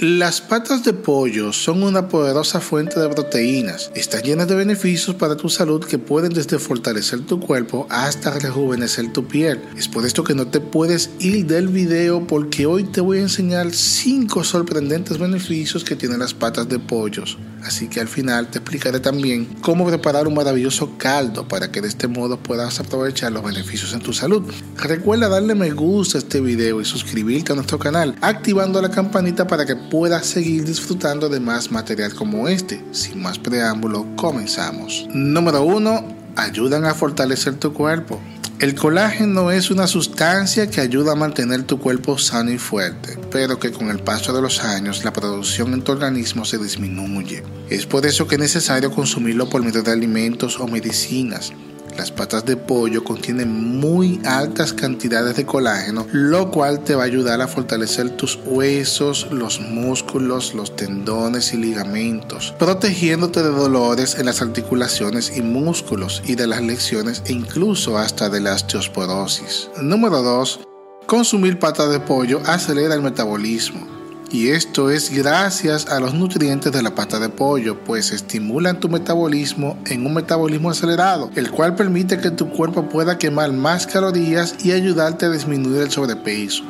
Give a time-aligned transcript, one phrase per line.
[0.00, 3.92] Las patas de pollo son una poderosa fuente de proteínas.
[3.94, 9.12] Están llenas de beneficios para tu salud que pueden desde fortalecer tu cuerpo hasta rejuvenecer
[9.12, 9.60] tu piel.
[9.76, 13.22] Es por esto que no te puedes ir del video porque hoy te voy a
[13.22, 17.36] enseñar 5 sorprendentes beneficios que tienen las patas de pollos.
[17.64, 21.88] Así que al final te explicaré también cómo preparar un maravilloso caldo para que de
[21.88, 24.42] este modo puedas aprovechar los beneficios en tu salud.
[24.76, 29.46] Recuerda darle me gusta a este video y suscribirte a nuestro canal, activando la campanita
[29.46, 32.82] para que puedas seguir disfrutando de más material como este.
[32.92, 35.06] Sin más preámbulo, comenzamos.
[35.12, 36.20] Número 1.
[36.36, 38.20] Ayudan a fortalecer tu cuerpo.
[38.60, 43.58] El colágeno es una sustancia que ayuda a mantener tu cuerpo sano y fuerte, pero
[43.58, 47.42] que con el paso de los años la producción en tu organismo se disminuye.
[47.70, 51.54] Es por eso que es necesario consumirlo por medio de alimentos o medicinas.
[52.00, 57.04] Las patas de pollo contienen muy altas cantidades de colágeno, lo cual te va a
[57.04, 64.24] ayudar a fortalecer tus huesos, los músculos, los tendones y ligamentos, protegiéndote de dolores en
[64.24, 69.68] las articulaciones y músculos y de las lesiones e incluso hasta de la osteoporosis.
[69.82, 70.60] Número 2.
[71.06, 73.99] Consumir patas de pollo acelera el metabolismo
[74.30, 78.88] y esto es gracias a los nutrientes de la pata de pollo, pues estimulan tu
[78.88, 84.54] metabolismo en un metabolismo acelerado, el cual permite que tu cuerpo pueda quemar más calorías
[84.64, 86.64] y ayudarte a disminuir el sobrepeso.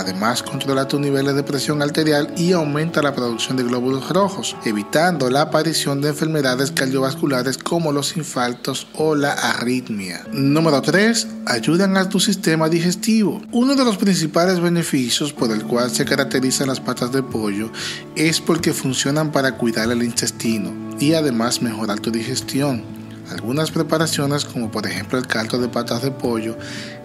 [0.00, 5.28] Además, controla tus niveles de presión arterial y aumenta la producción de glóbulos rojos, evitando
[5.28, 10.24] la aparición de enfermedades cardiovasculares como los infartos o la arritmia.
[10.32, 11.26] Número 3.
[11.44, 13.42] Ayudan a tu sistema digestivo.
[13.52, 17.70] Uno de los principales beneficios por el cual se caracterizan las patas de pollo
[18.16, 23.00] es porque funcionan para cuidar el intestino y además mejorar tu digestión.
[23.30, 26.56] Algunas preparaciones, como por ejemplo el caldo de patas de pollo,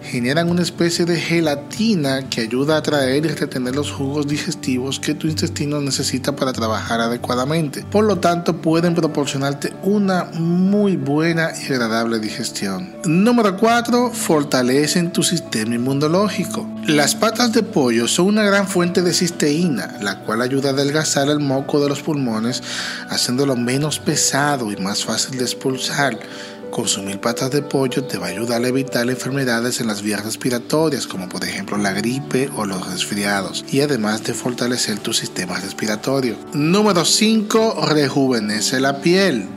[0.06, 5.14] generan una especie de gelatina que ayuda a atraer y retener los jugos digestivos que
[5.14, 7.84] tu intestino necesita para trabajar adecuadamente.
[7.90, 12.94] Por lo tanto, pueden proporcionarte una muy buena y agradable digestión.
[13.04, 14.12] Número 4.
[14.12, 16.68] Fortalecen tu sistema inmunológico.
[16.86, 21.28] Las patas de pollo son una gran fuente de cisteína, la cual ayuda a adelgazar
[21.28, 22.62] el moco de los pulmones,
[23.10, 26.18] haciéndolo menos pesado y más fácil de expulsar
[26.70, 31.06] Consumir patas de pollo te va a ayudar a evitar enfermedades en las vías respiratorias,
[31.06, 36.36] como por ejemplo la gripe o los resfriados, y además de fortalecer tu sistema respiratorio.
[36.52, 37.86] Número 5.
[37.88, 39.55] Rejuvenece la piel.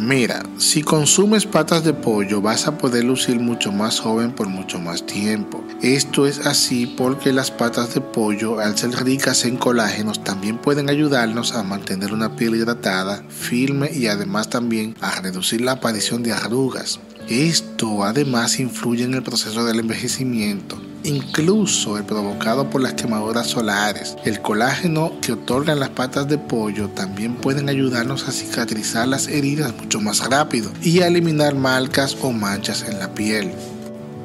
[0.00, 4.78] Mira, si consumes patas de pollo vas a poder lucir mucho más joven por mucho
[4.78, 5.62] más tiempo.
[5.82, 10.88] Esto es así porque las patas de pollo, al ser ricas en colágenos, también pueden
[10.88, 16.32] ayudarnos a mantener una piel hidratada, firme y además también a reducir la aparición de
[16.32, 16.98] arrugas.
[17.28, 24.16] Esto además influye en el proceso del envejecimiento incluso el provocado por las quemaduras solares.
[24.24, 29.74] El colágeno que otorgan las patas de pollo también pueden ayudarnos a cicatrizar las heridas
[29.76, 33.52] mucho más rápido y a eliminar marcas o manchas en la piel.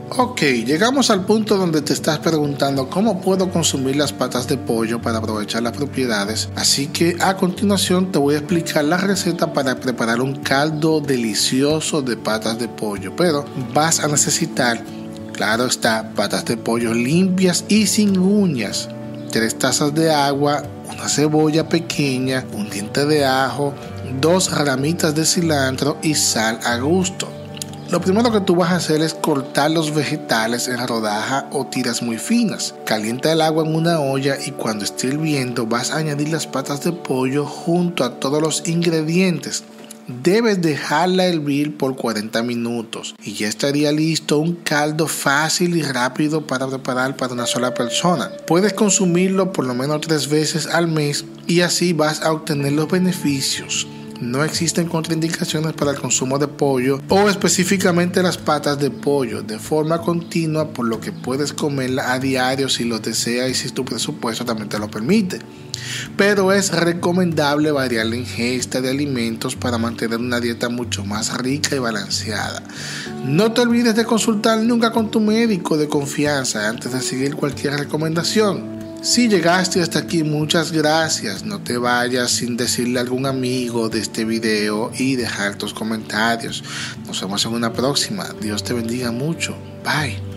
[0.09, 5.02] Ok, llegamos al punto donde te estás preguntando cómo puedo consumir las patas de pollo
[5.02, 9.80] para aprovechar las propiedades, así que a continuación te voy a explicar la receta para
[9.80, 14.80] preparar un caldo delicioso de patas de pollo, pero vas a necesitar
[15.35, 18.88] Claro está, patas de pollo limpias y sin uñas,
[19.34, 23.73] tres tazas de agua, una cebolla pequeña, un diente de ajo,
[24.22, 27.28] dos ramitas de cilantro y sal a gusto.
[27.91, 32.02] Lo primero que tú vas a hacer es cortar los vegetales en rodaja o tiras
[32.02, 32.73] muy finas.
[32.85, 36.81] Calienta el agua en una olla y cuando esté hirviendo vas a añadir las patas
[36.81, 39.66] de pollo junto a todos los ingredientes
[40.08, 46.46] Debes dejarla hervir por 40 minutos y ya estaría listo un caldo fácil y rápido
[46.46, 48.30] para preparar para una sola persona.
[48.46, 52.88] Puedes consumirlo por lo menos tres veces al mes y así vas a obtener los
[52.88, 53.88] beneficios
[54.22, 59.59] no existen contraindicaciones para el consumo de pollo o específicamente las patas de pollo de
[59.59, 63.86] forma continua, por lo que puedes comerla a diario si lo deseas y si tu
[63.86, 65.40] presupuesto también te lo permite.
[66.18, 71.76] Pero es recomendable variar la ingesta de alimentos para mantener una dieta mucho más rica
[71.76, 72.64] y balanceada.
[73.23, 77.73] No te olvides de consultar nunca con tu médico de confianza antes de seguir cualquier
[77.73, 78.75] recomendación.
[79.05, 81.46] Si llegaste hasta aquí, muchas gracias.
[81.46, 86.63] No te vayas sin decirle a algún amigo de este video y dejar tus comentarios.
[87.05, 88.25] Nos vemos en una próxima.
[88.41, 89.55] Dios te bendiga mucho.
[89.84, 90.34] Bye.